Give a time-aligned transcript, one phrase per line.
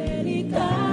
[0.00, 0.87] angelical.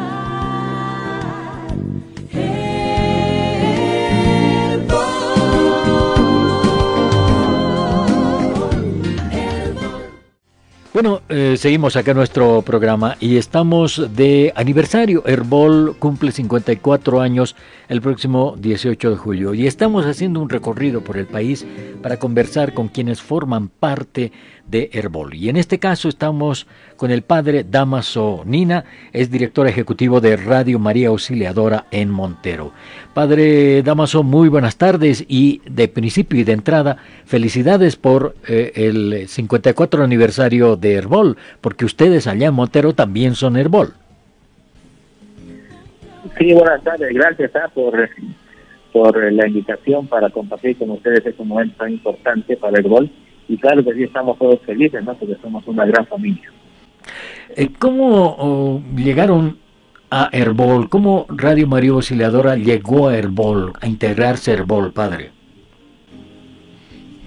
[10.95, 15.23] Bueno, eh, seguimos acá nuestro programa y estamos de aniversario.
[15.25, 17.57] Herbol cumple 54 años
[17.89, 21.65] el próximo 18 de julio y estamos haciendo un recorrido por el país
[22.01, 24.31] para conversar con quienes forman parte
[24.67, 25.33] de Herbol.
[25.35, 26.65] Y en este caso estamos
[26.95, 32.71] con el padre Damaso Nina, es director ejecutivo de Radio María Auxiliadora en Montero.
[33.13, 39.27] Padre Damaso, muy buenas tardes y de principio y de entrada, felicidades por eh, el
[39.27, 43.93] 54 aniversario de Herbol, porque ustedes allá en Montero también son Herbol.
[46.37, 48.09] Sí, buenas tardes, gracias ah, por,
[48.91, 53.09] por la invitación para compartir con ustedes este momento tan importante para Herbol
[53.47, 55.13] y claro que sí estamos todos felices, ¿no?
[55.15, 56.51] Porque somos una gran familia.
[57.55, 59.59] Eh, ¿Cómo oh, llegaron
[60.09, 60.89] a Herbol?
[60.89, 65.34] ¿Cómo Radio María Auxiliadora llegó a Herbol, a integrarse a Herbol, padre?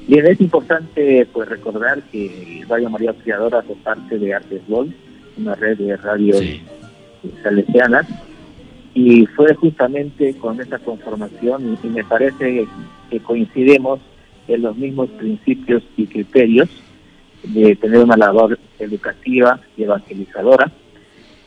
[0.09, 4.95] Bien, es importante pues recordar que Radio María Auxiliadora es parte de Artesbol,
[5.37, 6.42] una red de radios
[7.42, 8.06] salesianas,
[8.95, 12.67] y fue justamente con esa conformación, y me parece
[13.11, 14.00] que coincidimos
[14.48, 16.70] en los mismos principios y criterios
[17.43, 20.72] de tener una labor educativa y evangelizadora.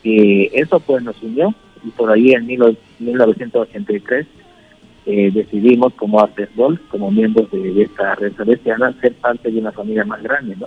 [0.04, 1.52] y eso pues nos unió
[1.84, 4.26] y por ahí en 1983
[5.06, 8.32] eh, decidimos como Artesbol, como miembros de, esta red
[9.00, 10.66] ser parte de una familia más grande, ¿no?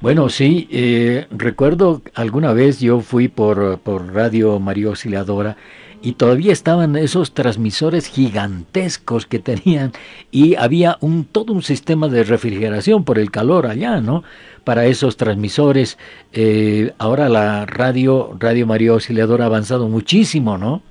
[0.00, 5.56] Bueno, sí, eh, recuerdo alguna vez yo fui por, por Radio María Osciladora
[6.02, 9.92] y todavía estaban esos transmisores gigantescos que tenían
[10.30, 14.22] y había un todo un sistema de refrigeración por el calor allá, ¿no?
[14.64, 15.98] Para esos transmisores.
[16.32, 20.82] Eh, ahora la radio, Radio María Auxiliadora ha avanzado muchísimo, ¿no?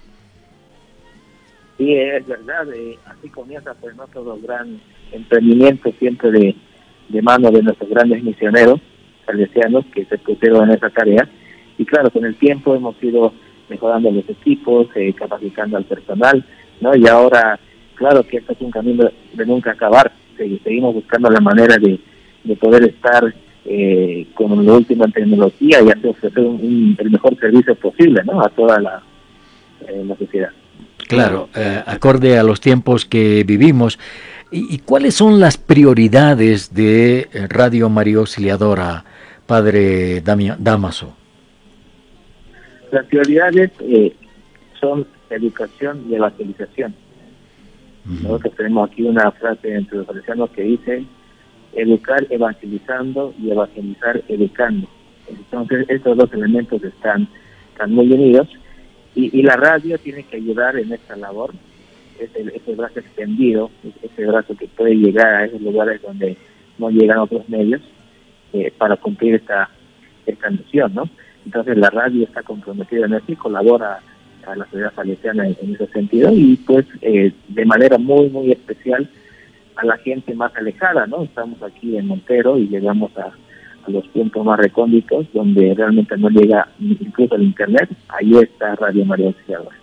[1.77, 4.80] Sí, es verdad, eh, así comienza pues todo gran
[5.11, 6.55] emprendimiento siempre de,
[7.09, 8.80] de mano de nuestros grandes misioneros
[9.25, 11.27] salesianos que se pusieron en esa tarea
[11.77, 13.33] y claro, con el tiempo hemos ido
[13.69, 16.45] mejorando los equipos, eh, capacitando al personal,
[16.80, 16.95] ¿no?
[16.95, 17.59] Y ahora,
[17.95, 21.99] claro que esto es un camino de nunca acabar, seguimos buscando la manera de,
[22.58, 23.33] poder estar
[23.65, 28.39] eh, con la última tecnología y hacer ofrecer el mejor servicio posible, ¿no?
[28.39, 29.02] A toda la,
[29.87, 30.52] eh, la sociedad.
[31.08, 31.49] Claro,
[31.86, 33.99] acorde a los tiempos que vivimos.
[34.52, 39.04] ¿Y, cuáles son las prioridades de Radio María Auxiliadora,
[39.45, 41.15] Padre Damaso?
[42.92, 44.15] Las prioridades eh,
[44.80, 46.95] son educación y evangelización.
[48.05, 51.04] Nosotros tenemos aquí una frase entre los cristianos que dice
[51.73, 54.88] educar evangelizando y evangelizar educando.
[55.27, 57.27] Entonces, estos dos elementos están,
[57.71, 58.48] están muy unidos
[59.15, 61.53] y, la radio tiene que ayudar en esta labor.
[62.20, 63.71] Ese, ese brazo extendido,
[64.02, 66.37] ese brazo que puede llegar a esos lugares donde
[66.77, 67.81] no llegan otros medios
[68.53, 69.70] eh, para cumplir esta,
[70.26, 71.09] esta misión, ¿no?
[71.45, 73.99] Entonces la radio está comprometida en eso y colabora
[74.45, 79.09] a la sociedad salesiana en, ese sentido y pues eh, de manera muy, muy especial
[79.76, 81.23] a la gente más alejada, ¿no?
[81.23, 83.33] Estamos aquí en Montero y llegamos a,
[83.87, 89.27] los puntos más recónditos donde realmente no llega incluso el internet, ahí está Radio María
[89.27, 89.75] Auxiliadora.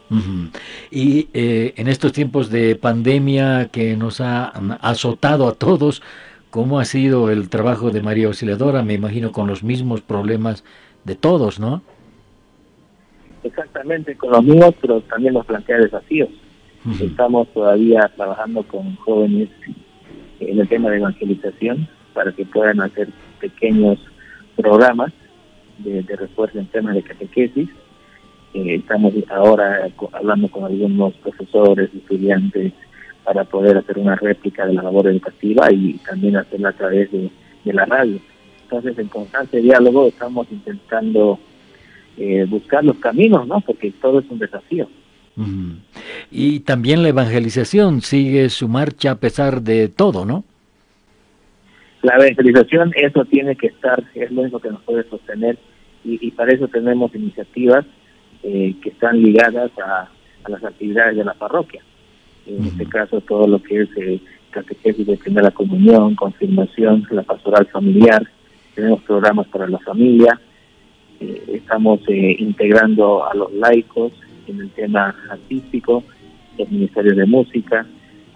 [0.91, 4.49] Y eh, en estos tiempos de pandemia que nos ha
[4.81, 6.03] azotado a todos,
[6.51, 8.83] ¿cómo ha sido el trabajo de María Auxiliadora?
[8.83, 10.65] Me imagino con los mismos problemas
[11.05, 11.83] de todos, ¿no?
[13.43, 16.29] Exactamente, con los mismos, pero también nos plantea desafíos.
[17.01, 19.49] Estamos todavía trabajando con jóvenes
[20.41, 23.09] en el tema de evangelización para que puedan hacer
[23.43, 23.99] pequeños
[24.57, 25.13] programas
[25.79, 27.69] de, refuerzo en temas de catequesis.
[28.55, 32.73] Eh, estamos ahora hablando con algunos profesores, estudiantes,
[33.25, 37.31] para poder hacer una réplica de la labor educativa y también hacerla a través de
[37.65, 38.19] la radio.
[38.65, 41.39] Entonces, en constante diálogo estamos intentando
[42.17, 43.61] eh, buscar los caminos, ¿no?
[43.61, 44.89] Porque todo es un desafío.
[46.31, 50.45] Y también la evangelización sigue su marcha a pesar de todo, ¿no?
[52.03, 55.59] La evangelización, eso tiene que estar, es lo único que nos puede sostener
[56.05, 57.85] y, para eso tenemos iniciativas
[58.43, 60.09] eh, que están ligadas a,
[60.49, 61.81] las actividades de la parroquia.
[62.47, 64.21] En este caso, todo lo que es eh,
[64.51, 68.27] catequesis de primera comunión, confirmación, la pastoral familiar,
[68.75, 70.41] tenemos programas para la familia,
[71.21, 74.13] eh, estamos eh, integrando a los laicos
[74.47, 76.03] en el tema artístico,
[76.59, 77.87] los ministerios de música,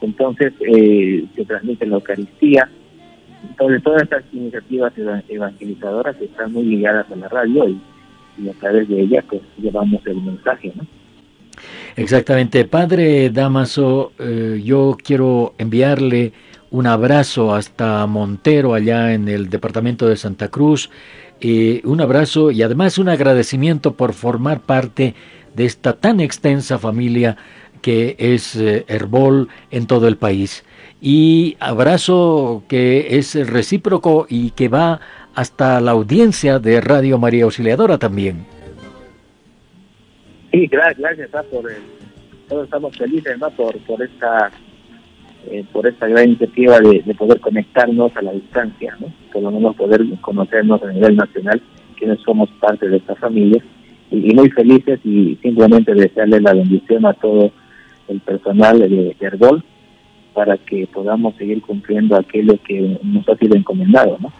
[0.00, 2.69] entonces eh, se transmite la Eucaristía,
[3.42, 4.92] entonces todas estas iniciativas
[5.28, 10.20] evangelizadoras están muy ligadas a la radio y, a través de ella pues llevamos el
[10.20, 10.86] mensaje, ¿no?
[11.96, 12.66] Exactamente.
[12.66, 16.34] Padre Damaso, eh, yo quiero enviarle
[16.70, 20.90] un abrazo hasta Montero, allá en el departamento de Santa Cruz.
[21.40, 25.14] Eh, un abrazo y además un agradecimiento por formar parte
[25.54, 27.36] de esta tan extensa familia
[27.86, 30.64] que es eh, Herbol en todo el país.
[31.00, 34.98] Y abrazo que es recíproco y que va
[35.36, 38.44] hasta la audiencia de Radio María Auxiliadora también.
[40.50, 41.76] Sí, gracias, gracias por el,
[42.48, 43.50] todos estamos felices ¿no?
[43.50, 44.50] por, por esta
[45.48, 49.12] eh, por esta gran iniciativa de, poder conectarnos a la distancia, ¿no?
[49.32, 51.62] por lo menos poder conocernos a nivel nacional,
[51.96, 53.62] quienes somos parte de esta familia,
[54.10, 57.52] y, muy felices y simplemente desearle la bendición a todo
[58.08, 59.64] el personal de, Herbol
[60.35, 64.19] para que podamos seguir cumpliendo aquello que nos ha sido encomendado.
[64.20, 64.32] ¿no?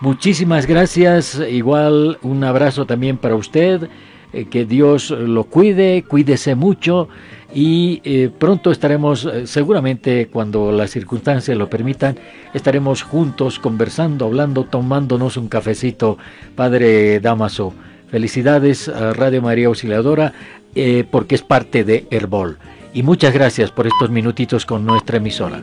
[0.00, 3.88] Muchísimas gracias, igual un abrazo también para usted,
[4.32, 7.08] eh, que Dios lo cuide, cuídese mucho
[7.54, 12.16] y eh, pronto estaremos, eh, seguramente cuando las circunstancias lo permitan,
[12.52, 16.18] estaremos juntos conversando, hablando, tomándonos un cafecito,
[16.54, 17.72] Padre Damaso.
[18.10, 20.32] Felicidades a Radio María Auxiliadora
[20.74, 22.58] eh, porque es parte de Herbol.
[22.94, 25.62] Y muchas gracias por estos minutitos con nuestra emisora.